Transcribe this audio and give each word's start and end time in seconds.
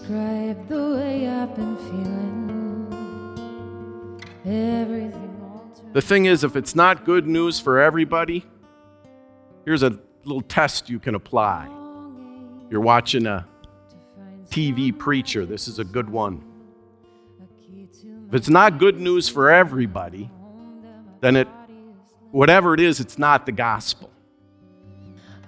describe 0.00 0.68
the 0.68 0.96
way 0.96 1.28
I've 1.28 1.54
been 1.54 1.76
feeling. 1.76 2.86
Everything. 4.46 5.26
The 5.92 6.00
thing 6.00 6.26
is, 6.26 6.44
if 6.44 6.56
it's 6.56 6.74
not 6.74 7.04
good 7.04 7.26
news 7.26 7.60
for 7.60 7.80
everybody, 7.80 8.46
here's 9.64 9.82
a 9.82 9.98
little 10.24 10.42
test 10.42 10.88
you 10.88 10.98
can 10.98 11.14
apply. 11.14 11.68
You're 12.70 12.80
watching 12.80 13.26
a 13.26 13.46
TV 14.48 14.96
preacher, 14.96 15.44
this 15.44 15.68
is 15.68 15.78
a 15.78 15.84
good 15.84 16.08
one. 16.08 16.42
If 18.28 18.34
it's 18.34 18.48
not 18.48 18.78
good 18.78 19.00
news 19.00 19.28
for 19.28 19.50
everybody, 19.50 20.30
then 21.20 21.36
it, 21.36 21.48
whatever 22.30 22.74
it 22.74 22.80
is, 22.80 23.00
it's 23.00 23.18
not 23.18 23.46
the 23.46 23.52
gospel. 23.52 24.10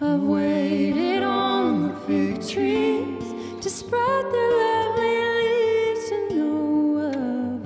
I've 0.01 0.21
waited 0.21 1.23
on 1.23 1.89
the 1.89 1.95
fig 2.01 2.49
trees 2.49 3.22
to 3.63 3.71
spread 3.71 4.25
their 4.33 4.51
lovely 4.59 5.05
leaves 5.05 6.09
to 6.09 6.29
no. 6.35 7.63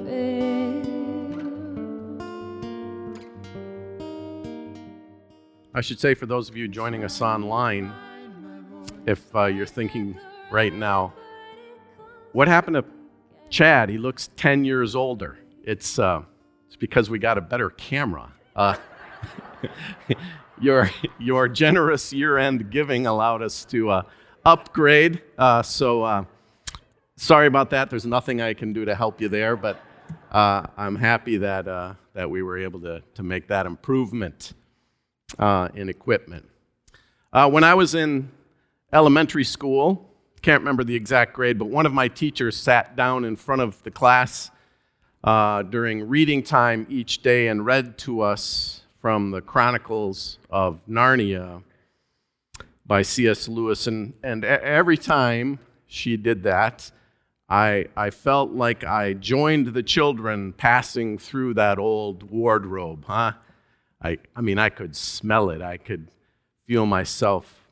I 5.74 5.80
should 5.80 5.98
say 5.98 6.12
for 6.12 6.26
those 6.26 6.50
of 6.50 6.56
you 6.56 6.68
joining 6.68 7.02
us 7.02 7.22
online, 7.22 7.94
if 9.06 9.34
uh, 9.34 9.46
you're 9.46 9.64
thinking 9.64 10.20
right 10.50 10.74
now, 10.74 11.14
what 12.32 12.46
happened 12.46 12.74
to 12.74 12.84
Chad? 13.48 13.88
He 13.88 13.96
looks 13.96 14.28
10 14.36 14.66
years 14.66 14.94
older. 14.94 15.38
It's, 15.64 15.98
uh, 15.98 16.24
it's 16.66 16.76
because 16.76 17.08
we 17.08 17.18
got 17.18 17.38
a 17.38 17.40
better 17.40 17.70
camera. 17.70 18.34
Uh, 18.54 18.76
your, 20.60 20.90
your 21.18 21.48
generous 21.48 22.12
year 22.12 22.36
end 22.36 22.70
giving 22.70 23.06
allowed 23.06 23.40
us 23.40 23.64
to 23.66 23.88
uh, 23.88 24.02
upgrade. 24.46 25.20
Uh, 25.36 25.60
so 25.60 26.04
uh, 26.04 26.24
sorry 27.16 27.48
about 27.48 27.70
that. 27.70 27.90
There's 27.90 28.06
nothing 28.06 28.40
I 28.40 28.54
can 28.54 28.72
do 28.72 28.84
to 28.84 28.94
help 28.94 29.20
you 29.20 29.28
there, 29.28 29.56
but 29.56 29.80
uh, 30.30 30.62
I'm 30.76 30.94
happy 30.94 31.38
that, 31.38 31.66
uh, 31.66 31.94
that 32.14 32.30
we 32.30 32.44
were 32.44 32.56
able 32.56 32.80
to, 32.82 33.02
to 33.14 33.22
make 33.24 33.48
that 33.48 33.66
improvement 33.66 34.52
uh, 35.40 35.68
in 35.74 35.88
equipment. 35.88 36.48
Uh, 37.32 37.50
when 37.50 37.64
I 37.64 37.74
was 37.74 37.96
in 37.96 38.30
elementary 38.92 39.42
school, 39.42 40.08
can't 40.42 40.60
remember 40.60 40.84
the 40.84 40.94
exact 40.94 41.32
grade, 41.32 41.58
but 41.58 41.66
one 41.66 41.84
of 41.84 41.92
my 41.92 42.06
teachers 42.06 42.56
sat 42.56 42.94
down 42.94 43.24
in 43.24 43.34
front 43.34 43.62
of 43.62 43.82
the 43.82 43.90
class 43.90 44.52
during 45.24 46.08
reading 46.08 46.44
time 46.44 46.86
each 46.88 47.20
day 47.20 47.48
and 47.48 47.66
read 47.66 47.98
to 47.98 48.20
us 48.20 48.82
from 49.00 49.32
the 49.32 49.40
Chronicles 49.40 50.38
of 50.48 50.86
Narnia 50.88 51.64
by 52.86 53.02
C.S. 53.02 53.48
Lewis. 53.48 53.86
And, 53.86 54.14
and 54.22 54.44
every 54.44 54.96
time 54.96 55.58
she 55.86 56.16
did 56.16 56.42
that, 56.44 56.90
I, 57.48 57.86
I 57.96 58.10
felt 58.10 58.52
like 58.52 58.84
I 58.84 59.12
joined 59.12 59.68
the 59.68 59.82
children 59.82 60.52
passing 60.52 61.18
through 61.18 61.54
that 61.54 61.78
old 61.78 62.24
wardrobe, 62.24 63.04
huh? 63.06 63.32
I, 64.02 64.18
I 64.34 64.40
mean, 64.40 64.58
I 64.58 64.68
could 64.68 64.96
smell 64.96 65.50
it. 65.50 65.62
I 65.62 65.76
could 65.76 66.08
feel 66.66 66.86
myself 66.86 67.66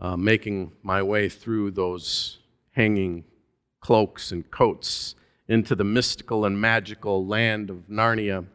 uh, 0.00 0.16
making 0.16 0.72
my 0.82 1.02
way 1.02 1.28
through 1.28 1.70
those 1.72 2.38
hanging 2.72 3.24
cloaks 3.80 4.32
and 4.32 4.50
coats 4.50 5.14
into 5.48 5.74
the 5.74 5.84
mystical 5.84 6.44
and 6.44 6.60
magical 6.60 7.26
land 7.26 7.70
of 7.70 7.88
Narnia, 7.88 8.46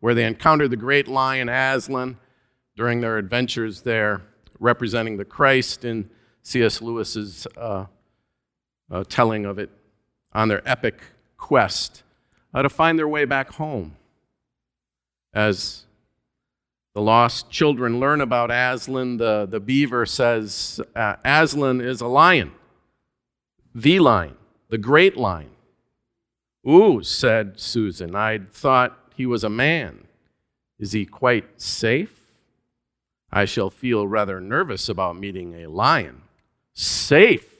where 0.00 0.14
they 0.14 0.24
encountered 0.24 0.70
the 0.70 0.76
great 0.76 1.08
lion 1.08 1.48
Aslan 1.48 2.18
during 2.76 3.00
their 3.00 3.18
adventures 3.18 3.82
there, 3.82 4.22
representing 4.60 5.16
the 5.16 5.24
Christ 5.24 5.84
in 5.84 6.10
C.S. 6.42 6.80
Lewis's 6.80 7.46
uh, 7.56 7.86
uh, 8.90 9.04
telling 9.08 9.44
of 9.44 9.58
it 9.58 9.70
on 10.32 10.48
their 10.48 10.66
epic 10.68 11.00
quest 11.36 12.02
uh, 12.54 12.62
to 12.62 12.68
find 12.68 12.98
their 12.98 13.08
way 13.08 13.24
back 13.24 13.52
home. 13.54 13.96
As 15.34 15.84
the 16.94 17.02
lost 17.02 17.50
children 17.50 18.00
learn 18.00 18.20
about 18.20 18.50
Aslan, 18.50 19.18
the, 19.18 19.46
the 19.48 19.60
beaver 19.60 20.06
says, 20.06 20.80
uh, 20.96 21.16
Aslan 21.24 21.80
is 21.80 22.00
a 22.00 22.06
lion, 22.06 22.52
the 23.74 24.00
lion, 24.00 24.36
the 24.68 24.78
great 24.78 25.16
lion. 25.16 25.50
Ooh, 26.68 27.02
said 27.02 27.60
Susan, 27.60 28.14
I'd 28.16 28.52
thought 28.52 28.98
he 29.14 29.26
was 29.26 29.44
a 29.44 29.50
man. 29.50 30.06
Is 30.78 30.92
he 30.92 31.06
quite 31.06 31.60
safe? 31.60 32.17
I 33.30 33.44
shall 33.44 33.70
feel 33.70 34.06
rather 34.06 34.40
nervous 34.40 34.88
about 34.88 35.18
meeting 35.18 35.54
a 35.54 35.68
lion. 35.68 36.22
Safe, 36.74 37.54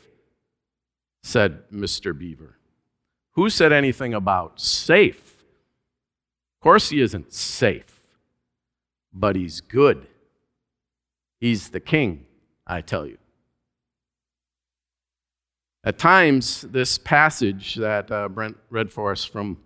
said 1.22 1.68
Mr. 1.70 2.16
Beaver. 2.16 2.56
Who 3.32 3.50
said 3.50 3.72
anything 3.72 4.14
about 4.14 4.60
safe? 4.60 5.44
Of 6.56 6.62
course, 6.62 6.90
he 6.90 7.00
isn't 7.00 7.32
safe, 7.32 8.00
but 9.12 9.36
he's 9.36 9.60
good. 9.60 10.08
He's 11.38 11.68
the 11.68 11.80
king, 11.80 12.26
I 12.66 12.80
tell 12.80 13.06
you. 13.06 13.18
At 15.84 15.98
times, 15.98 16.62
this 16.62 16.98
passage 16.98 17.76
that 17.76 18.10
uh, 18.10 18.28
Brent 18.28 18.56
read 18.70 18.90
for 18.90 19.12
us 19.12 19.24
from 19.24 19.58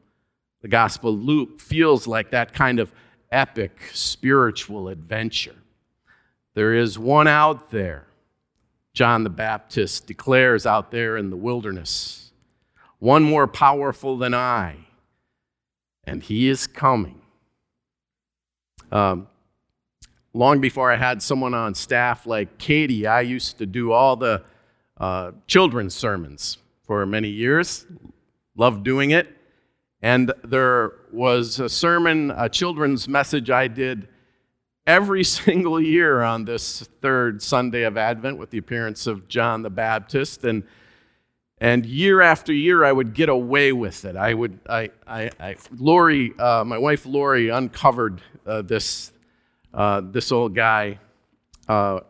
the 0.60 0.68
Gospel 0.68 1.14
of 1.14 1.20
Luke 1.20 1.58
feels 1.58 2.06
like 2.06 2.30
that 2.30 2.52
kind 2.52 2.78
of 2.78 2.92
epic 3.30 3.90
spiritual 3.92 4.88
adventure. 4.88 5.56
There 6.54 6.74
is 6.74 6.98
one 6.98 7.26
out 7.26 7.70
there, 7.70 8.06
John 8.92 9.24
the 9.24 9.30
Baptist 9.30 10.06
declares 10.06 10.66
out 10.66 10.90
there 10.90 11.16
in 11.16 11.30
the 11.30 11.36
wilderness, 11.36 12.32
one 12.98 13.22
more 13.22 13.46
powerful 13.46 14.18
than 14.18 14.34
I, 14.34 14.76
and 16.04 16.22
he 16.22 16.48
is 16.48 16.66
coming. 16.66 17.20
Um, 18.90 19.28
long 20.34 20.60
before 20.60 20.92
I 20.92 20.96
had 20.96 21.22
someone 21.22 21.54
on 21.54 21.74
staff 21.74 22.26
like 22.26 22.58
Katie, 22.58 23.06
I 23.06 23.22
used 23.22 23.58
to 23.58 23.66
do 23.66 23.92
all 23.92 24.16
the 24.16 24.42
uh, 24.98 25.32
children's 25.46 25.94
sermons 25.94 26.58
for 26.84 27.06
many 27.06 27.28
years. 27.28 27.86
Loved 28.54 28.84
doing 28.84 29.10
it. 29.10 29.34
And 30.02 30.32
there 30.44 30.92
was 31.12 31.58
a 31.58 31.68
sermon, 31.68 32.32
a 32.32 32.48
children's 32.48 33.08
message 33.08 33.50
I 33.50 33.68
did 33.68 34.08
every 34.86 35.24
single 35.40 35.80
year 35.80 36.22
on 36.22 36.44
this 36.44 36.88
third 37.00 37.42
Sunday 37.42 37.82
of 37.82 37.96
Advent 37.96 38.38
with 38.38 38.50
the 38.50 38.58
appearance 38.58 39.06
of 39.06 39.28
John 39.28 39.62
the 39.62 39.70
Baptist. 39.70 40.44
And, 40.44 40.64
and 41.58 41.86
year 41.86 42.20
after 42.20 42.52
year, 42.52 42.84
I 42.84 42.92
would 42.92 43.14
get 43.14 43.28
away 43.28 43.72
with 43.72 44.04
it. 44.04 44.16
I 44.16 44.34
would, 44.34 44.58
I, 44.68 44.90
I, 45.06 45.30
I 45.38 45.56
Lori, 45.76 46.36
uh, 46.38 46.64
my 46.64 46.78
wife 46.78 47.06
Lori, 47.06 47.48
uncovered 47.48 48.20
uh, 48.46 48.62
this, 48.62 49.12
uh, 49.72 50.02
this 50.04 50.32
old 50.32 50.54
guy 50.54 50.98
uh, 51.68 52.00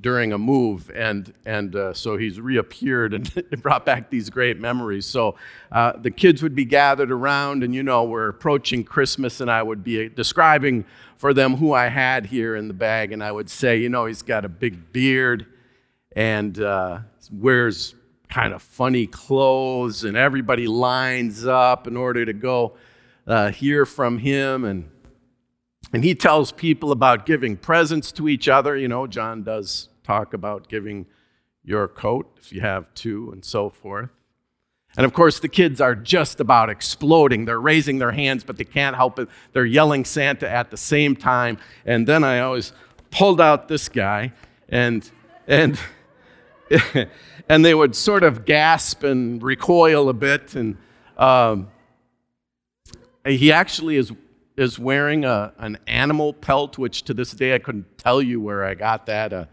during 0.00 0.32
a 0.32 0.38
move, 0.38 0.90
and 0.94 1.32
and 1.46 1.74
uh, 1.74 1.92
so 1.92 2.16
he's 2.16 2.40
reappeared 2.40 3.14
and 3.14 3.50
brought 3.62 3.84
back 3.84 4.10
these 4.10 4.30
great 4.30 4.58
memories. 4.58 5.06
So 5.06 5.36
uh, 5.70 5.92
the 5.96 6.10
kids 6.10 6.42
would 6.42 6.54
be 6.54 6.64
gathered 6.64 7.10
around, 7.10 7.62
and 7.62 7.74
you 7.74 7.82
know 7.82 8.04
we're 8.04 8.28
approaching 8.28 8.84
Christmas, 8.84 9.40
and 9.40 9.50
I 9.50 9.62
would 9.62 9.84
be 9.84 10.08
describing 10.08 10.84
for 11.16 11.34
them 11.34 11.56
who 11.56 11.72
I 11.72 11.88
had 11.88 12.26
here 12.26 12.56
in 12.56 12.68
the 12.68 12.74
bag, 12.74 13.12
and 13.12 13.22
I 13.22 13.32
would 13.32 13.50
say, 13.50 13.76
you 13.78 13.88
know, 13.88 14.06
he's 14.06 14.22
got 14.22 14.44
a 14.44 14.48
big 14.48 14.92
beard, 14.92 15.46
and 16.14 16.58
uh, 16.60 17.00
wears 17.32 17.94
kind 18.28 18.52
of 18.52 18.62
funny 18.62 19.06
clothes, 19.06 20.04
and 20.04 20.16
everybody 20.16 20.66
lines 20.66 21.46
up 21.46 21.86
in 21.86 21.96
order 21.96 22.24
to 22.24 22.32
go 22.32 22.76
uh, 23.26 23.50
hear 23.50 23.84
from 23.84 24.18
him, 24.18 24.64
and 24.64 24.90
and 25.92 26.04
he 26.04 26.14
tells 26.14 26.52
people 26.52 26.92
about 26.92 27.26
giving 27.26 27.56
presents 27.56 28.12
to 28.12 28.28
each 28.28 28.48
other. 28.48 28.76
You 28.76 28.88
know, 28.88 29.06
John 29.06 29.42
does 29.42 29.88
talk 30.04 30.34
about 30.34 30.68
giving 30.68 31.06
your 31.64 31.88
coat 31.88 32.38
if 32.38 32.52
you 32.52 32.60
have 32.60 32.92
two 32.94 33.30
and 33.32 33.44
so 33.44 33.70
forth. 33.70 34.10
And 34.96 35.04
of 35.04 35.12
course, 35.12 35.38
the 35.38 35.48
kids 35.48 35.80
are 35.80 35.94
just 35.94 36.40
about 36.40 36.70
exploding. 36.70 37.44
They're 37.44 37.60
raising 37.60 37.98
their 37.98 38.12
hands, 38.12 38.42
but 38.42 38.56
they 38.56 38.64
can't 38.64 38.96
help 38.96 39.18
it. 39.18 39.28
They're 39.52 39.66
yelling 39.66 40.04
Santa 40.04 40.48
at 40.48 40.70
the 40.70 40.76
same 40.76 41.14
time. 41.14 41.58
And 41.84 42.06
then 42.06 42.24
I 42.24 42.40
always 42.40 42.72
pulled 43.10 43.40
out 43.40 43.68
this 43.68 43.88
guy, 43.88 44.32
and, 44.68 45.08
and, 45.46 45.78
and 47.48 47.64
they 47.64 47.74
would 47.74 47.94
sort 47.94 48.24
of 48.24 48.44
gasp 48.44 49.04
and 49.04 49.42
recoil 49.42 50.08
a 50.08 50.14
bit. 50.14 50.54
And 50.54 50.78
um, 51.16 51.68
he 53.24 53.52
actually 53.52 53.96
is 53.96 54.10
is 54.58 54.78
wearing 54.78 55.24
a, 55.24 55.52
an 55.58 55.78
animal 55.86 56.32
pelt, 56.32 56.78
which 56.78 57.02
to 57.04 57.14
this 57.14 57.30
day 57.30 57.54
I 57.54 57.58
couldn't 57.58 57.96
tell 57.96 58.20
you 58.20 58.40
where 58.40 58.64
I 58.64 58.74
got 58.74 59.06
that. 59.06 59.32
Uh, 59.32 59.44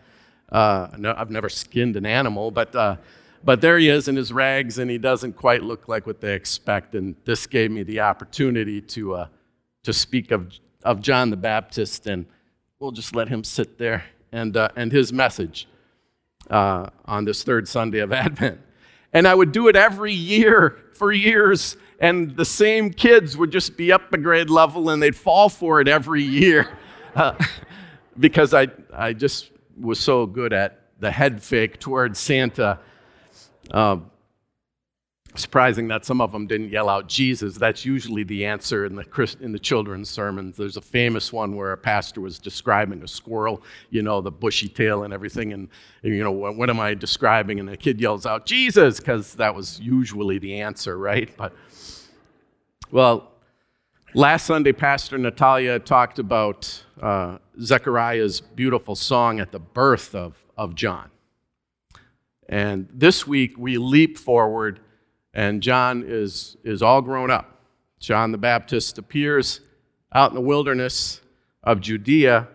uh, 0.52 0.88
no, 0.98 1.14
I've 1.16 1.30
never 1.30 1.48
skinned 1.48 1.96
an 1.96 2.08
animal, 2.08 2.50
but, 2.50 2.76
uh, 2.76 2.96
but 3.44 3.62
there 3.62 3.78
he 3.78 3.88
is 3.88 4.08
in 4.08 4.16
his 4.16 4.34
rags, 4.34 4.80
and 4.80 4.90
he 4.90 4.98
doesn't 4.98 5.34
quite 5.34 5.62
look 5.62 5.88
like 5.88 6.08
what 6.08 6.22
they 6.22 6.34
expect. 6.34 6.96
And 6.96 7.16
this 7.24 7.46
gave 7.46 7.70
me 7.70 7.84
the 7.84 8.00
opportunity 8.00 8.82
to, 8.82 9.14
uh, 9.14 9.28
to 9.84 9.94
speak 9.94 10.32
of, 10.32 10.52
of 10.84 11.02
John 11.02 11.30
the 11.30 11.38
Baptist, 11.38 12.08
and 12.08 12.26
we'll 12.80 12.92
just 12.92 13.16
let 13.16 13.28
him 13.28 13.44
sit 13.44 13.78
there 13.78 14.06
and, 14.32 14.58
uh, 14.58 14.70
and 14.76 14.92
his 14.92 15.14
message 15.14 15.68
uh, 16.50 16.90
on 17.06 17.26
this 17.26 17.44
third 17.44 17.68
Sunday 17.68 18.00
of 18.00 18.12
Advent. 18.12 18.60
And 19.14 19.28
I 19.28 19.36
would 19.36 19.52
do 19.52 19.68
it 19.68 19.76
every 19.76 20.14
year 20.14 20.80
for 20.94 21.12
years. 21.12 21.78
And 22.00 22.36
the 22.36 22.46
same 22.46 22.92
kids 22.92 23.38
would 23.38 23.52
just 23.52 23.78
be 23.78 23.92
up 23.92 24.14
a 24.14 24.18
grade 24.18 24.50
level 24.50 24.90
and 24.90 25.02
they'd 25.02 25.16
fall 25.16 25.50
for 25.50 25.80
it 25.80 25.88
every 25.88 26.24
year 26.24 26.78
uh, 27.16 27.36
because 28.20 28.54
I, 28.54 28.68
I 28.94 29.14
just 29.14 29.52
was 29.80 30.00
so 30.00 30.26
good 30.26 30.54
at 30.54 30.82
the 31.00 31.12
head 31.12 31.42
fake 31.42 31.80
towards 31.80 32.20
Santa. 32.20 32.80
Uh, 33.72 33.98
surprising 35.38 35.88
that 35.90 36.06
some 36.06 36.22
of 36.22 36.32
them 36.32 36.48
didn't 36.48 36.70
yell 36.70 36.90
out 36.90 37.08
Jesus. 37.08 37.58
That's 37.58 37.86
usually 37.86 38.24
the 38.24 38.46
answer 38.46 38.86
in 38.86 38.96
the, 38.96 39.04
Christ, 39.04 39.42
in 39.42 39.52
the 39.52 39.60
children's 39.60 40.10
sermons. 40.10 40.58
There's 40.58 40.78
a 40.78 40.82
famous 40.82 41.34
one 41.34 41.56
where 41.56 41.72
a 41.72 41.78
pastor 41.78 42.22
was 42.22 42.40
describing 42.40 43.02
a 43.04 43.08
squirrel, 43.08 43.62
you 43.90 44.02
know, 44.02 44.22
the 44.22 44.32
bushy 44.32 44.68
tail 44.68 45.04
and 45.04 45.14
everything. 45.14 45.54
And, 45.54 45.70
you 46.04 46.24
know, 46.24 46.32
what, 46.32 46.56
what 46.56 46.70
am 46.70 46.80
I 46.80 46.94
describing? 46.94 47.60
And 47.60 47.70
the 47.70 47.78
kid 47.78 48.00
yells 48.00 48.26
out, 48.26 48.46
Jesus, 48.46 49.00
because 49.00 49.36
that 49.36 49.56
was 49.56 49.80
usually 49.80 50.40
the 50.40 50.62
answer, 50.62 50.98
right? 50.98 51.30
But, 51.38 51.54
well, 52.92 53.32
last 54.14 54.46
Sunday, 54.46 54.72
Pastor 54.72 55.18
Natalia 55.18 55.80
talked 55.80 56.20
about 56.20 56.84
uh, 57.02 57.38
Zechariah's 57.62 58.42
beautiful 58.42 58.96
song 58.96 59.40
at 59.40 59.52
the 59.52 59.60
birth 59.60 60.16
of, 60.16 60.44
of 60.58 60.76
John. 60.76 61.12
And 62.48 62.88
this 62.94 63.26
week, 63.26 63.58
we 63.58 63.78
leap 63.78 64.18
forward 64.18 64.80
and 65.36 65.62
John 65.62 66.04
is, 66.08 66.56
is 66.64 66.82
all 66.82 67.02
grown 67.02 67.30
up. 67.30 67.60
John 68.00 68.32
the 68.32 68.38
Baptist 68.38 68.98
appears 68.98 69.60
out 70.14 70.32
in 70.32 70.36
the 70.36 70.42
wilderness 70.42 71.22
of 71.62 71.82
Judea, 71.82 72.48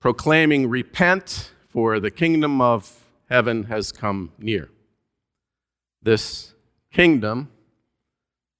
proclaiming, 0.00 0.68
Repent, 0.70 1.52
for 1.68 2.00
the 2.00 2.10
kingdom 2.10 2.60
of 2.62 3.04
heaven 3.28 3.64
has 3.64 3.92
come 3.92 4.32
near. 4.38 4.70
This 6.02 6.54
kingdom 6.90 7.50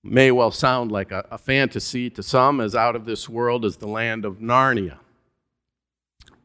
may 0.05 0.31
well 0.31 0.51
sound 0.51 0.93
like 0.93 1.11
a, 1.11 1.25
a 1.31 1.39
fantasy 1.39 2.11
to 2.11 2.23
some, 2.23 2.61
as 2.61 2.75
out 2.75 2.95
of 2.95 3.07
this 3.07 3.27
world 3.27 3.65
as 3.65 3.79
the 3.79 3.89
land 3.89 4.27
of 4.27 4.39
Narnia. 4.39 4.99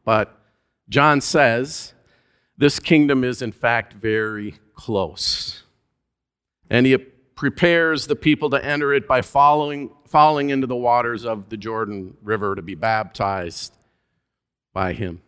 But 0.04 0.34
John 0.88 1.20
says 1.20 1.92
this 2.56 2.78
kingdom 2.78 3.22
is, 3.22 3.42
in 3.42 3.52
fact, 3.52 3.92
very 3.92 4.54
close 4.74 5.61
and 6.72 6.86
he 6.86 6.96
prepares 6.96 8.06
the 8.06 8.16
people 8.16 8.48
to 8.48 8.64
enter 8.64 8.94
it 8.94 9.06
by 9.06 9.20
following, 9.20 9.90
falling 10.08 10.48
into 10.48 10.66
the 10.66 10.74
waters 10.74 11.26
of 11.26 11.50
the 11.50 11.56
Jordan 11.58 12.16
River 12.22 12.54
to 12.54 12.62
be 12.62 12.74
baptized 12.74 13.76
by 14.72 14.94
him. 14.94 15.20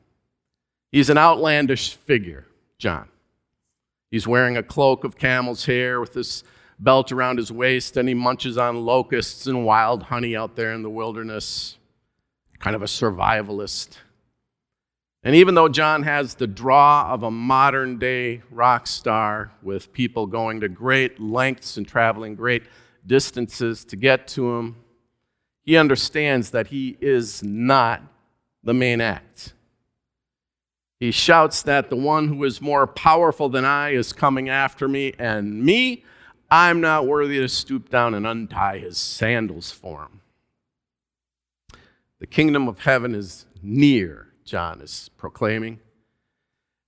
He's 0.91 1.11
an 1.11 1.19
outlandish 1.19 1.93
figure, 1.93 2.47
John. 2.79 3.09
He's 4.11 4.27
wearing 4.27 4.57
a 4.57 4.63
cloak 4.63 5.05
of 5.05 5.19
camel's 5.19 5.67
hair 5.67 6.01
with 6.01 6.15
this 6.15 6.45
belt 6.79 7.13
around 7.13 7.37
his 7.37 7.53
waist, 7.53 7.99
and 7.99 8.09
he 8.09 8.15
munches 8.15 8.57
on 8.57 8.87
locusts 8.87 9.47
and 9.47 9.67
wild 9.67 10.05
honey 10.05 10.35
out 10.35 10.57
there 10.57 10.73
in 10.73 10.83
the 10.83 10.89
wilderness. 10.89 11.77
Kind 12.59 12.75
of 12.75 12.81
a 12.81 12.87
survivalist. 12.87 13.99
And 15.25 15.35
even 15.35 15.55
though 15.55 15.71
John 15.71 16.03
has 16.03 16.35
the 16.35 16.47
draw 16.47 17.11
of 17.11 17.23
a 17.23 17.31
modern 17.31 17.99
day 17.99 18.43
rock 18.51 18.87
star, 18.87 19.53
with 19.63 19.91
people 19.95 20.27
going 20.27 20.61
to 20.61 20.69
great 20.69 21.19
lengths 21.19 21.79
and 21.79 21.89
traveling 21.89 22.35
great 22.35 22.65
distances 23.07 23.87
to 23.87 23.97
get 23.97 24.29
to 24.29 24.55
him, 24.57 24.77
he 25.63 25.79
understands 25.79 26.51
that 26.51 26.67
he 26.67 26.99
is 27.01 27.43
not 27.43 28.03
the 28.63 28.75
main 28.75 29.01
act. 29.01 29.55
He 31.01 31.11
shouts 31.11 31.63
that 31.63 31.89
the 31.89 31.97
one 31.97 32.29
who 32.29 32.45
is 32.45 32.61
more 32.61 32.87
powerful 32.87 33.49
than 33.49 33.65
I 33.65 33.95
is 33.95 34.13
coming 34.13 34.51
after 34.51 34.87
me, 34.87 35.15
and 35.19 35.65
me, 35.65 36.05
I'm 36.51 36.83
not 36.83 37.07
worthy 37.07 37.39
to 37.39 37.49
stoop 37.49 37.89
down 37.89 38.13
and 38.13 38.27
untie 38.27 38.79
his 38.79 38.99
sandals 38.99 39.71
for 39.71 40.03
him. 40.03 40.21
The 42.21 42.27
kingdom 42.27 42.69
of 42.69 42.81
heaven 42.81 43.15
is 43.15 43.47
near 43.63 44.24
John 44.45 44.81
is 44.81 45.11
proclaiming. 45.17 45.81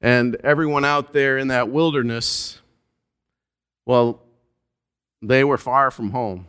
And 0.00 0.36
everyone 0.36 0.84
out 0.84 1.12
there 1.12 1.38
in 1.38 1.48
that 1.48 1.70
wilderness, 1.70 2.60
well, 3.86 4.22
they 5.22 5.42
were 5.42 5.58
far 5.58 5.90
from 5.90 6.10
home. 6.10 6.46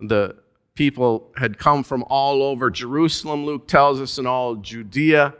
The 0.00 0.36
people 0.74 1.30
had 1.36 1.58
come 1.58 1.82
from 1.82 2.04
all 2.08 2.42
over 2.42 2.70
Jerusalem, 2.70 3.44
Luke 3.44 3.66
tells 3.66 4.00
us, 4.00 4.18
and 4.18 4.26
all 4.26 4.56
Judea 4.56 5.34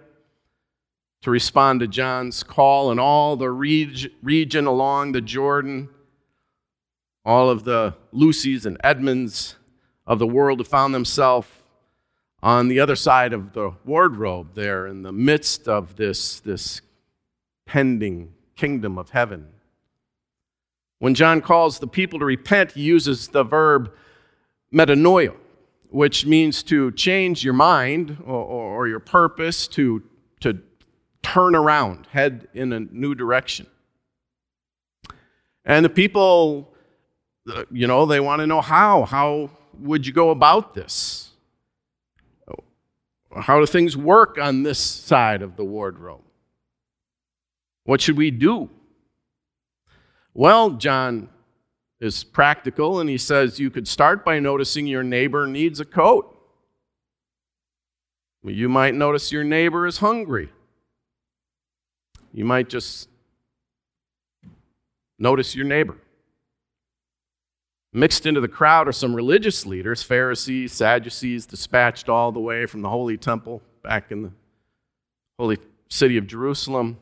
to 1.22 1.30
respond 1.30 1.80
to 1.80 1.88
John's 1.88 2.42
call, 2.42 2.90
and 2.90 3.00
all 3.00 3.36
the 3.36 3.50
reg- 3.50 4.12
region 4.22 4.66
along 4.66 5.12
the 5.12 5.20
Jordan, 5.20 5.88
all 7.24 7.50
of 7.50 7.64
the 7.64 7.94
Lucys 8.12 8.64
and 8.66 8.76
Edmunds 8.84 9.56
of 10.06 10.18
the 10.18 10.26
world 10.26 10.58
who 10.60 10.64
found 10.64 10.94
themselves 10.94 11.48
on 12.42 12.68
the 12.68 12.80
other 12.80 12.96
side 12.96 13.32
of 13.32 13.52
the 13.52 13.72
wardrobe 13.84 14.54
there 14.54 14.86
in 14.86 15.02
the 15.02 15.12
midst 15.12 15.68
of 15.68 15.96
this, 15.96 16.40
this 16.40 16.80
pending 17.64 18.32
kingdom 18.54 18.98
of 18.98 19.10
heaven. 19.10 19.48
When 20.98 21.14
John 21.14 21.40
calls 21.40 21.78
the 21.78 21.86
people 21.86 22.18
to 22.20 22.24
repent, 22.24 22.72
he 22.72 22.82
uses 22.82 23.28
the 23.28 23.44
verb 23.44 23.92
metanoia, 24.72 25.34
which 25.90 26.26
means 26.26 26.62
to 26.64 26.90
change 26.92 27.44
your 27.44 27.54
mind 27.54 28.18
or, 28.24 28.44
or, 28.44 28.88
your 28.88 29.00
purpose, 29.00 29.68
to, 29.68 30.02
to 30.40 30.58
turn 31.22 31.54
around, 31.54 32.06
head 32.12 32.48
in 32.54 32.72
a 32.72 32.80
new 32.80 33.14
direction. 33.14 33.66
And 35.64 35.84
the 35.84 35.90
people, 35.90 36.72
uh, 37.52 37.64
you 37.70 37.86
know, 37.86 38.06
they 38.06 38.20
want 38.20 38.40
to 38.40 38.46
know 38.46 38.60
how. 38.60 39.04
How 39.04 39.50
would 39.78 40.06
you 40.06 40.12
go 40.12 40.30
about 40.30 40.74
this? 40.74 41.25
How 43.40 43.60
do 43.60 43.66
things 43.66 43.96
work 43.96 44.38
on 44.38 44.62
this 44.62 44.78
side 44.78 45.42
of 45.42 45.56
the 45.56 45.64
wardrobe? 45.64 46.22
What 47.84 48.00
should 48.00 48.16
we 48.16 48.30
do? 48.30 48.70
Well, 50.34 50.70
John 50.70 51.28
is 52.00 52.24
practical 52.24 53.00
and 53.00 53.08
he 53.08 53.18
says 53.18 53.58
you 53.58 53.70
could 53.70 53.88
start 53.88 54.24
by 54.24 54.38
noticing 54.38 54.86
your 54.86 55.02
neighbor 55.02 55.46
needs 55.46 55.80
a 55.80 55.84
coat. 55.84 56.32
You 58.42 58.68
might 58.68 58.94
notice 58.94 59.32
your 59.32 59.44
neighbor 59.44 59.86
is 59.86 59.98
hungry. 59.98 60.50
You 62.32 62.44
might 62.44 62.68
just 62.68 63.08
notice 65.18 65.56
your 65.56 65.64
neighbor. 65.64 65.96
Mixed 67.96 68.26
into 68.26 68.42
the 68.42 68.46
crowd 68.48 68.88
are 68.88 68.92
some 68.92 69.14
religious 69.14 69.64
leaders, 69.64 70.02
Pharisees, 70.02 70.70
Sadducees, 70.74 71.46
dispatched 71.46 72.10
all 72.10 72.30
the 72.30 72.38
way 72.38 72.66
from 72.66 72.82
the 72.82 72.90
Holy 72.90 73.16
Temple 73.16 73.62
back 73.82 74.12
in 74.12 74.22
the 74.24 74.32
holy 75.38 75.56
city 75.88 76.18
of 76.18 76.26
Jerusalem. 76.26 76.98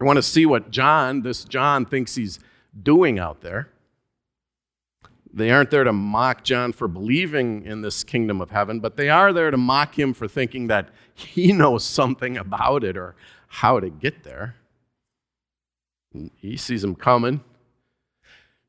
I 0.00 0.04
want 0.04 0.18
to 0.18 0.22
see 0.22 0.46
what 0.46 0.70
John, 0.70 1.22
this 1.22 1.42
John, 1.42 1.86
thinks 1.86 2.14
he's 2.14 2.38
doing 2.80 3.18
out 3.18 3.40
there. 3.40 3.68
They 5.32 5.50
aren't 5.50 5.72
there 5.72 5.82
to 5.82 5.92
mock 5.92 6.44
John 6.44 6.72
for 6.72 6.86
believing 6.86 7.66
in 7.66 7.82
this 7.82 8.04
kingdom 8.04 8.40
of 8.40 8.52
heaven, 8.52 8.78
but 8.78 8.96
they 8.96 9.10
are 9.10 9.32
there 9.32 9.50
to 9.50 9.56
mock 9.56 9.98
him 9.98 10.14
for 10.14 10.28
thinking 10.28 10.68
that 10.68 10.90
he 11.14 11.52
knows 11.52 11.82
something 11.82 12.36
about 12.36 12.84
it 12.84 12.96
or 12.96 13.16
how 13.48 13.80
to 13.80 13.90
get 13.90 14.22
there. 14.22 14.54
He 16.36 16.56
sees 16.56 16.82
them 16.82 16.94
coming. 16.94 17.42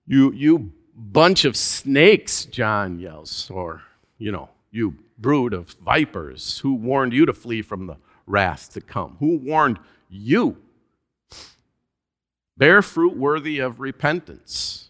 You, 0.07 0.31
you 0.31 0.71
bunch 0.95 1.45
of 1.45 1.57
snakes, 1.57 2.45
John 2.45 2.99
yells, 2.99 3.49
or, 3.51 3.83
you 4.17 4.31
know, 4.31 4.49
you 4.71 4.95
brood 5.17 5.53
of 5.53 5.71
vipers, 5.83 6.59
who 6.59 6.73
warned 6.73 7.13
you 7.13 7.25
to 7.25 7.33
flee 7.33 7.61
from 7.61 7.87
the 7.87 7.97
wrath 8.25 8.73
to 8.73 8.81
come? 8.81 9.17
Who 9.19 9.37
warned 9.37 9.79
you? 10.09 10.57
Bear 12.57 12.81
fruit 12.81 13.17
worthy 13.17 13.59
of 13.59 13.79
repentance. 13.79 14.89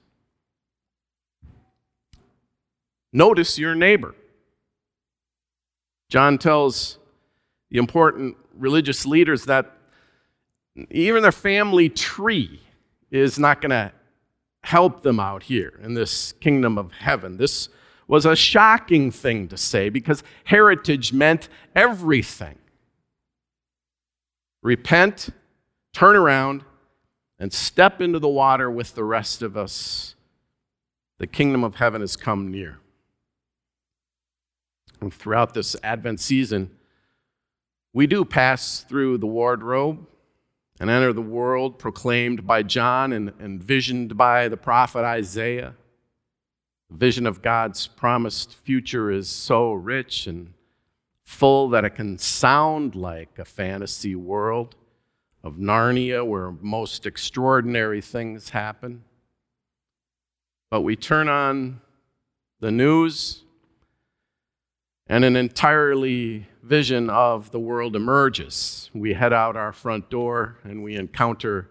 Notice 3.11 3.57
your 3.57 3.75
neighbor. 3.75 4.13
John 6.09 6.37
tells 6.37 6.99
the 7.71 7.77
important 7.77 8.37
religious 8.55 9.05
leaders 9.05 9.45
that 9.45 9.71
even 10.91 11.23
their 11.23 11.31
family 11.31 11.89
tree 11.89 12.61
is 13.09 13.39
not 13.39 13.61
going 13.61 13.71
to 13.71 13.91
help 14.65 15.01
them 15.01 15.19
out 15.19 15.43
here 15.43 15.79
in 15.83 15.93
this 15.93 16.33
kingdom 16.33 16.77
of 16.77 16.91
heaven. 16.91 17.37
This 17.37 17.69
was 18.07 18.25
a 18.25 18.35
shocking 18.35 19.11
thing 19.11 19.47
to 19.47 19.57
say 19.57 19.89
because 19.89 20.23
heritage 20.45 21.13
meant 21.13 21.49
everything. 21.75 22.57
Repent, 24.63 25.29
turn 25.93 26.15
around, 26.15 26.63
and 27.37 27.53
step 27.53 28.01
into 28.01 28.17
the 28.17 28.27
water 28.27 28.69
with 28.71 28.95
the 28.95 29.03
rest 29.03 29.41
of 29.41 29.55
us. 29.55 30.15
The 31.19 31.27
kingdom 31.27 31.63
of 31.63 31.75
heaven 31.75 32.01
has 32.01 32.15
come 32.15 32.49
near. 32.51 32.79
And 34.99 35.13
throughout 35.13 35.53
this 35.53 35.75
Advent 35.83 36.19
season, 36.19 36.71
we 37.93 38.07
do 38.07 38.25
pass 38.25 38.81
through 38.81 39.19
the 39.19 39.27
wardrobe, 39.27 40.07
and 40.79 40.89
enter 40.89 41.13
the 41.13 41.21
world 41.21 41.79
proclaimed 41.79 42.45
by 42.45 42.63
John 42.63 43.13
and, 43.13 43.31
envisioned 43.39 44.17
by 44.17 44.47
the 44.47 44.57
prophet 44.57 45.03
Isaiah. 45.03 45.75
The 46.89 46.97
vision 46.97 47.25
of 47.25 47.41
God's 47.41 47.87
promised 47.87 48.53
future 48.53 49.09
is 49.09 49.29
so 49.29 49.73
rich 49.73 50.27
and 50.27 50.53
full 51.23 51.69
that 51.69 51.85
it 51.85 51.91
can 51.91 52.17
sound 52.17 52.95
like 52.95 53.39
a 53.39 53.45
fantasy 53.45 54.15
world 54.15 54.75
of 55.43 55.55
Narnia 55.55 56.25
where 56.25 56.51
most 56.51 57.05
extraordinary 57.05 58.01
things 58.01 58.49
happen. 58.49 59.03
But 60.69 60.81
we 60.81 60.95
turn 60.95 61.29
on 61.29 61.81
the 62.59 62.71
news, 62.71 63.43
and 65.07 65.23
an 65.23 65.35
entirely 65.35 66.47
vision 66.65 67.11
of 67.11 67.51
the 67.51 67.59
world 67.59 67.95
emerges. 67.95 68.89
We 68.93 69.13
head 69.13 69.31
out 69.31 69.55
our 69.55 69.71
front 69.71 70.09
door 70.09 70.57
and 70.63 70.83
we 70.83 70.95
encounter 70.95 71.69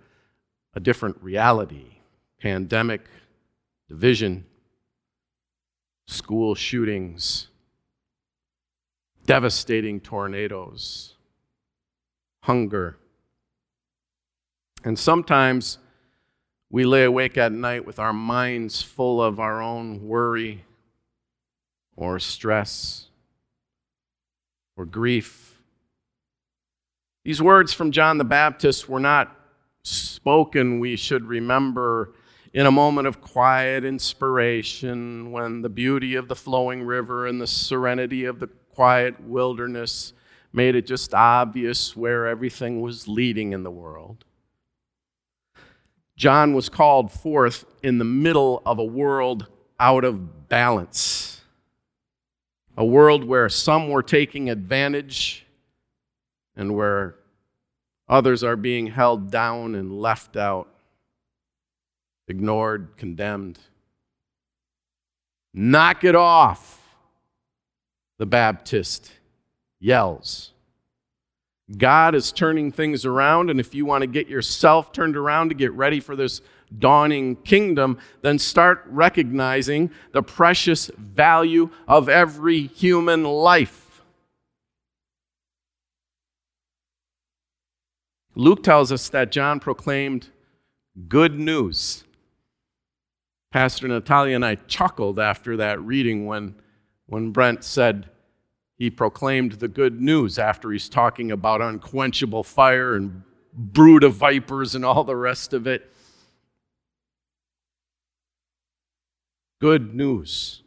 a 0.75 0.81
different 0.81 1.17
reality 1.21 1.99
pandemic, 2.41 3.01
division, 3.89 4.45
school 6.07 6.55
shootings, 6.55 7.49
devastating 9.25 9.99
tornadoes, 9.99 11.15
hunger. 12.43 12.99
And 14.85 14.99
sometimes 14.99 15.79
we 16.71 16.85
lay 16.85 17.05
awake 17.05 17.39
at 17.39 17.51
night 17.51 17.87
with 17.87 17.99
our 17.99 18.13
minds 18.13 18.83
full 18.83 19.23
of 19.23 19.41
our 19.41 19.63
own 19.63 20.07
worry 20.07 20.67
or 21.97 22.19
stress 22.19 23.09
or 24.77 24.85
grief. 24.85 25.63
These 27.25 27.41
words 27.41 27.73
from 27.73 27.91
John 27.91 28.19
the 28.19 28.25
Baptist 28.25 28.89
were 28.89 29.01
not 29.01 29.35
spoken, 29.83 30.81
we 30.81 30.97
should 30.97 31.25
remember, 31.27 32.15
in 32.53 32.67
a 32.67 32.71
moment 32.71 33.09
of 33.09 33.21
quiet 33.21 33.85
inspiration 33.85 35.33
when 35.33 35.63
the 35.63 35.69
beauty 35.69 36.15
of 36.15 36.29
the 36.29 36.37
flowing 36.37 36.83
river 36.83 37.27
and 37.27 37.41
the 37.41 37.47
serenity 37.47 38.25
of 38.25 38.41
the 38.41 38.47
quiet 38.75 39.21
wilderness 39.21 40.13
made 40.53 40.75
it 40.77 40.87
just 40.87 41.13
obvious 41.13 41.97
where 41.97 42.27
everything 42.27 42.81
was 42.81 43.09
leading 43.09 43.53
in 43.53 43.65
the 43.65 43.71
world. 43.71 44.25
John 46.17 46.55
was 46.55 46.69
called 46.69 47.11
forth 47.11 47.65
in 47.83 47.99
the 47.99 48.05
middle 48.05 48.63
of 48.65 48.79
a 48.79 48.85
world 48.85 49.49
out 49.81 50.05
of 50.05 50.49
balance, 50.49 51.24
a 52.77 52.85
world 52.85 53.25
where 53.25 53.49
some 53.49 53.89
were 53.89 54.03
taking 54.03 54.51
advantage 54.51 55.47
and 56.57 56.75
where 56.75 57.17
others 58.09 58.43
are 58.43 58.57
being 58.57 58.89
held 58.89 59.31
down 59.31 59.75
and 59.75 60.01
left 60.01 60.37
out, 60.37 60.69
ignored, 62.29 62.97
condemned. 62.97 63.59
Knock 65.53 66.03
it 66.05 66.17
off, 66.17 66.97
the 68.19 68.27
Baptist 68.27 69.13
yells. 69.79 70.53
God 71.79 72.15
is 72.15 72.33
turning 72.33 72.73
things 72.73 73.05
around, 73.05 73.51
and 73.51 73.59
if 73.59 73.75
you 73.75 73.87
want 73.87 74.03
to 74.03 74.07
get 74.07 74.29
yourself 74.29 74.93
turned 74.93 75.17
around 75.17 75.49
to 75.49 75.55
get 75.55 75.73
ready 75.73 76.01
for 76.01 76.15
this 76.15 76.43
dawning 76.79 77.37
kingdom, 77.37 77.99
then 78.23 78.39
start 78.39 78.85
recognizing 78.87 79.91
the 80.13 80.23
precious 80.23 80.91
value 80.99 81.71
of 81.87 82.09
every 82.09 82.67
human 82.67 83.25
life. 83.25 84.03
Luke 88.35 88.63
tells 88.63 88.91
us 88.91 89.09
that 89.11 89.31
John 89.31 89.61
proclaimed 89.61 90.29
good 91.09 91.39
news. 91.39 92.05
Pastor 93.53 93.87
Natalia 93.87 94.35
and 94.35 94.45
I 94.45 94.57
chuckled 94.57 95.21
after 95.21 95.57
that 95.57 95.81
reading 95.81 96.27
when, 96.27 96.57
when 97.07 97.31
Brent 97.31 97.63
said, 97.63 98.11
he 98.77 98.91
proclaimed 98.91 99.53
the 99.53 99.69
good 99.69 100.01
news 100.01 100.39
after 100.39 100.73
he's 100.73 100.89
talking 100.89 101.31
about 101.31 101.63
unquenchable 101.63 102.43
fire 102.43 102.97
and 102.97 103.23
brood 103.53 104.03
of 104.03 104.15
vipers 104.15 104.75
and 104.75 104.85
all 104.85 105.05
the 105.05 105.15
rest 105.15 105.53
of 105.53 105.69
it. 105.69 105.94
Good 109.65 109.95
news. 109.95 110.61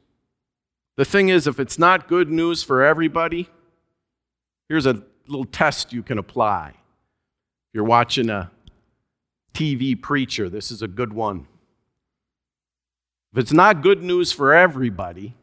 The 0.95 1.05
thing 1.05 1.29
is, 1.29 1.45
if 1.45 1.59
it's 1.59 1.77
not 1.77 2.07
good 2.07 2.31
news 2.31 2.63
for 2.63 2.83
everybody, 2.83 3.47
here's 4.67 4.87
a 4.87 5.03
little 5.27 5.45
test 5.45 5.93
you 5.93 6.01
can 6.01 6.17
apply. 6.17 6.69
If 6.69 7.75
you're 7.75 7.83
watching 7.83 8.31
a 8.31 8.49
TV 9.53 10.01
preacher, 10.01 10.49
this 10.49 10.71
is 10.71 10.81
a 10.81 10.87
good 10.87 11.13
one. 11.13 11.45
If 13.33 13.37
it's 13.37 13.53
not 13.53 13.83
good 13.83 14.01
news 14.01 14.31
for 14.31 14.51
everybody, 14.51 15.35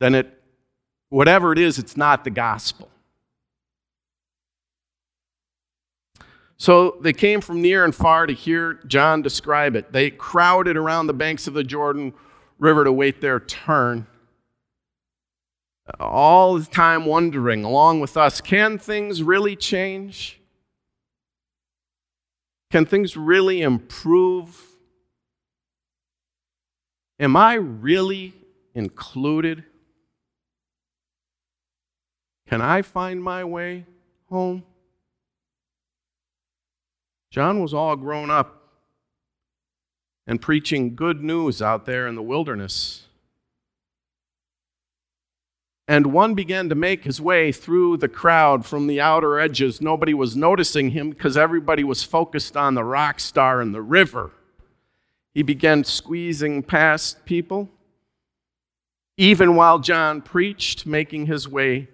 then 0.00 0.14
it 0.14 0.42
Whatever 1.10 1.52
it 1.52 1.58
is, 1.58 1.78
it's 1.78 1.98
not 1.98 2.24
the 2.24 2.30
gospel. 2.30 2.88
So 6.56 6.96
they 7.02 7.12
came 7.12 7.42
from 7.42 7.60
near 7.60 7.84
and 7.84 7.94
far 7.94 8.26
to 8.26 8.32
hear 8.32 8.80
John 8.86 9.20
describe 9.20 9.76
it. 9.76 9.92
They 9.92 10.10
crowded 10.10 10.78
around 10.78 11.08
the 11.08 11.12
banks 11.12 11.46
of 11.46 11.52
the 11.52 11.64
Jordan 11.64 12.14
River 12.62 12.84
to 12.84 12.92
wait 12.92 13.20
their 13.20 13.40
turn. 13.40 14.06
All 15.98 16.56
the 16.60 16.64
time 16.64 17.06
wondering, 17.06 17.64
along 17.64 17.98
with 17.98 18.16
us, 18.16 18.40
can 18.40 18.78
things 18.78 19.20
really 19.20 19.56
change? 19.56 20.40
Can 22.70 22.86
things 22.86 23.16
really 23.16 23.62
improve? 23.62 24.64
Am 27.18 27.34
I 27.34 27.54
really 27.54 28.32
included? 28.76 29.64
Can 32.48 32.62
I 32.62 32.82
find 32.82 33.24
my 33.24 33.42
way 33.42 33.86
home? 34.28 34.62
John 37.32 37.60
was 37.60 37.74
all 37.74 37.96
grown 37.96 38.30
up 38.30 38.61
and 40.32 40.40
preaching 40.40 40.94
good 40.94 41.22
news 41.22 41.60
out 41.60 41.84
there 41.84 42.08
in 42.08 42.14
the 42.14 42.22
wilderness. 42.22 43.02
And 45.86 46.06
one 46.06 46.32
began 46.32 46.70
to 46.70 46.74
make 46.74 47.04
his 47.04 47.20
way 47.20 47.52
through 47.52 47.98
the 47.98 48.08
crowd 48.08 48.64
from 48.64 48.86
the 48.86 48.98
outer 48.98 49.38
edges. 49.38 49.82
Nobody 49.82 50.14
was 50.14 50.34
noticing 50.34 50.92
him 50.92 51.10
because 51.10 51.36
everybody 51.36 51.84
was 51.84 52.02
focused 52.02 52.56
on 52.56 52.72
the 52.72 52.82
rock 52.82 53.20
star 53.20 53.60
and 53.60 53.74
the 53.74 53.82
river. 53.82 54.30
He 55.34 55.42
began 55.42 55.84
squeezing 55.84 56.62
past 56.62 57.26
people, 57.26 57.68
even 59.18 59.54
while 59.54 59.80
John 59.80 60.22
preached, 60.22 60.86
making 60.86 61.26
his 61.26 61.46
way 61.46 61.88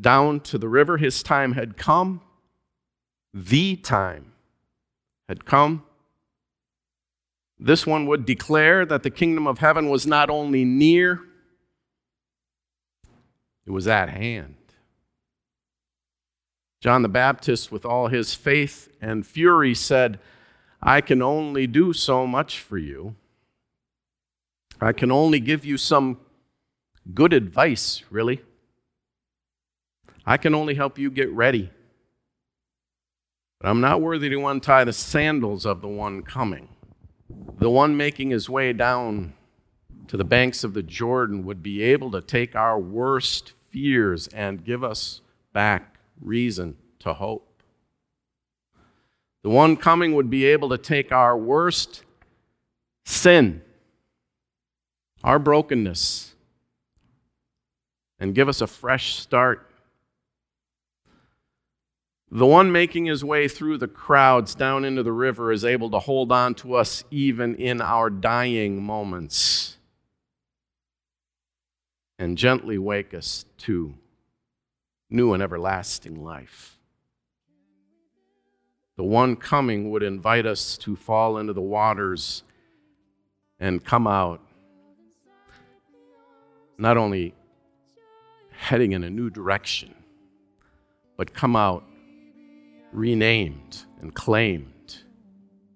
down 0.00 0.38
to 0.42 0.58
the 0.58 0.68
river. 0.68 0.96
His 0.96 1.24
time 1.24 1.54
had 1.54 1.76
come. 1.76 2.20
The 3.34 3.74
time 3.74 4.30
had 5.28 5.44
come. 5.44 5.82
This 7.62 7.86
one 7.86 8.06
would 8.06 8.24
declare 8.24 8.86
that 8.86 9.02
the 9.02 9.10
kingdom 9.10 9.46
of 9.46 9.58
heaven 9.58 9.90
was 9.90 10.06
not 10.06 10.30
only 10.30 10.64
near, 10.64 11.20
it 13.66 13.70
was 13.70 13.86
at 13.86 14.08
hand. 14.08 14.54
John 16.80 17.02
the 17.02 17.08
Baptist, 17.08 17.70
with 17.70 17.84
all 17.84 18.08
his 18.08 18.34
faith 18.34 18.88
and 19.02 19.26
fury, 19.26 19.74
said, 19.74 20.18
I 20.82 21.02
can 21.02 21.20
only 21.20 21.66
do 21.66 21.92
so 21.92 22.26
much 22.26 22.58
for 22.58 22.78
you. 22.78 23.16
I 24.80 24.92
can 24.92 25.12
only 25.12 25.40
give 25.40 25.62
you 25.62 25.76
some 25.76 26.18
good 27.12 27.34
advice, 27.34 28.02
really. 28.08 28.40
I 30.24 30.38
can 30.38 30.54
only 30.54 30.74
help 30.74 30.98
you 30.98 31.10
get 31.10 31.30
ready. 31.30 31.70
But 33.60 33.68
I'm 33.68 33.82
not 33.82 34.00
worthy 34.00 34.30
to 34.30 34.46
untie 34.46 34.84
the 34.84 34.94
sandals 34.94 35.66
of 35.66 35.82
the 35.82 35.88
one 35.88 36.22
coming. 36.22 36.70
The 37.58 37.70
one 37.70 37.96
making 37.96 38.30
his 38.30 38.48
way 38.48 38.72
down 38.72 39.34
to 40.08 40.16
the 40.16 40.24
banks 40.24 40.64
of 40.64 40.74
the 40.74 40.82
Jordan 40.82 41.44
would 41.44 41.62
be 41.62 41.82
able 41.82 42.10
to 42.10 42.20
take 42.20 42.56
our 42.56 42.78
worst 42.78 43.52
fears 43.70 44.26
and 44.28 44.64
give 44.64 44.82
us 44.82 45.20
back 45.52 45.98
reason 46.20 46.76
to 47.00 47.14
hope. 47.14 47.62
The 49.42 49.50
one 49.50 49.76
coming 49.76 50.14
would 50.14 50.28
be 50.28 50.44
able 50.46 50.68
to 50.70 50.78
take 50.78 51.12
our 51.12 51.36
worst 51.36 52.02
sin, 53.04 53.62
our 55.24 55.38
brokenness, 55.38 56.34
and 58.18 58.34
give 58.34 58.48
us 58.48 58.60
a 58.60 58.66
fresh 58.66 59.14
start 59.14 59.69
the 62.30 62.46
one 62.46 62.70
making 62.70 63.06
his 63.06 63.24
way 63.24 63.48
through 63.48 63.76
the 63.78 63.88
crowds 63.88 64.54
down 64.54 64.84
into 64.84 65.02
the 65.02 65.12
river 65.12 65.50
is 65.50 65.64
able 65.64 65.90
to 65.90 65.98
hold 65.98 66.30
on 66.30 66.54
to 66.54 66.74
us 66.74 67.02
even 67.10 67.56
in 67.56 67.80
our 67.80 68.08
dying 68.08 68.82
moments 68.82 69.76
and 72.18 72.38
gently 72.38 72.78
wake 72.78 73.12
us 73.14 73.44
to 73.58 73.94
new 75.08 75.32
and 75.32 75.42
everlasting 75.42 76.22
life. 76.22 76.76
the 78.96 79.04
one 79.04 79.34
coming 79.34 79.90
would 79.90 80.02
invite 80.02 80.44
us 80.44 80.76
to 80.76 80.94
fall 80.94 81.38
into 81.38 81.54
the 81.54 81.60
waters 81.60 82.42
and 83.58 83.82
come 83.82 84.06
out 84.06 84.42
not 86.76 86.98
only 86.98 87.34
heading 88.50 88.92
in 88.92 89.02
a 89.02 89.08
new 89.08 89.30
direction, 89.30 89.94
but 91.16 91.32
come 91.32 91.56
out 91.56 91.82
renamed 92.92 93.84
and 94.00 94.14
claimed 94.14 94.98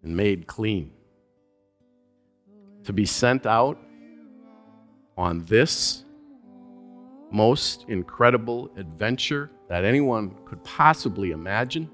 and 0.03 0.17
made 0.17 0.47
clean. 0.47 0.91
To 2.85 2.93
be 2.93 3.07
sent 3.07 3.47
out 3.47 3.79
on 5.17 5.45
this 5.47 6.05
most 7.31 7.85
incredible 7.89 8.71
adventure 8.77 9.51
that 9.69 9.85
anyone 9.85 10.37
could 10.45 10.63
possibly 10.63 11.31
imagine. 11.31 11.91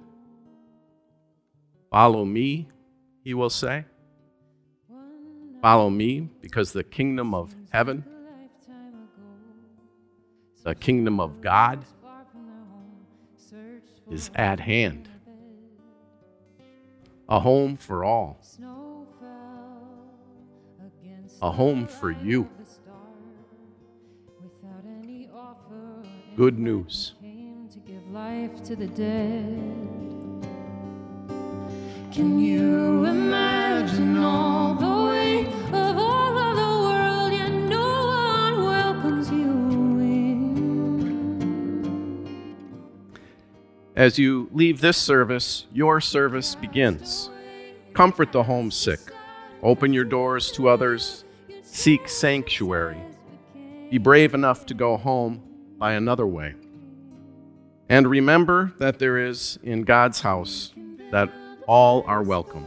Follow 1.90 2.24
me, 2.24 2.68
he 3.24 3.34
will 3.34 3.50
say. 3.50 3.84
Follow 5.62 5.90
me 5.90 6.28
because 6.40 6.72
the 6.72 6.84
kingdom 6.84 7.34
of 7.34 7.54
heaven, 7.70 8.04
the 10.62 10.74
kingdom 10.74 11.20
of 11.20 11.40
God, 11.40 11.84
is 14.10 14.30
at 14.34 14.60
hand. 14.60 15.08
A 17.28 17.38
home 17.38 17.76
for 17.76 18.04
all, 18.04 18.40
a 21.40 21.50
home 21.50 21.86
for 21.86 22.10
you. 22.10 22.48
Good 26.36 26.58
news. 26.58 27.14
Came 27.20 27.68
to 27.70 27.78
give 27.80 28.10
life 28.10 28.62
to 28.64 28.74
the 28.76 28.86
dead. 28.86 29.80
Can 32.12 32.40
you 32.40 33.04
imagine 33.04 34.18
all 34.18 34.74
the 34.74 35.09
As 43.96 44.18
you 44.18 44.48
leave 44.52 44.80
this 44.80 44.96
service, 44.96 45.66
your 45.72 46.00
service 46.00 46.54
begins. 46.54 47.30
Comfort 47.92 48.32
the 48.32 48.44
homesick. 48.44 49.00
Open 49.62 49.92
your 49.92 50.04
doors 50.04 50.52
to 50.52 50.68
others. 50.68 51.24
Seek 51.62 52.08
sanctuary. 52.08 53.00
Be 53.90 53.98
brave 53.98 54.34
enough 54.34 54.64
to 54.66 54.74
go 54.74 54.96
home 54.96 55.42
by 55.76 55.94
another 55.94 56.26
way. 56.26 56.54
And 57.88 58.06
remember 58.06 58.72
that 58.78 59.00
there 59.00 59.18
is 59.18 59.58
in 59.64 59.82
God's 59.82 60.20
house 60.20 60.72
that 61.10 61.30
all 61.66 62.04
are 62.06 62.22
welcome. 62.22 62.66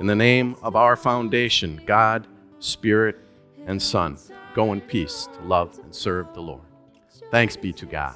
In 0.00 0.06
the 0.06 0.16
name 0.16 0.56
of 0.62 0.74
our 0.74 0.96
foundation, 0.96 1.82
God, 1.84 2.26
Spirit, 2.58 3.16
and 3.66 3.80
Son, 3.80 4.16
go 4.54 4.72
in 4.72 4.80
peace 4.80 5.28
to 5.34 5.46
love 5.46 5.78
and 5.82 5.94
serve 5.94 6.32
the 6.32 6.40
Lord. 6.40 6.62
Thanks 7.30 7.56
be 7.56 7.74
to 7.74 7.84
God. 7.84 8.14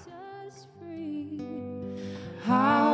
How 2.44 2.91